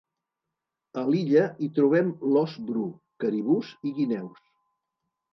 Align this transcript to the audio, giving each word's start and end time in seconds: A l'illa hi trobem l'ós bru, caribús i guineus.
A 1.01 1.01
l'illa 1.09 1.41
hi 1.65 1.67
trobem 1.75 2.09
l'ós 2.35 2.55
bru, 2.69 2.85
caribús 3.25 3.69
i 3.89 3.93
guineus. 3.99 4.41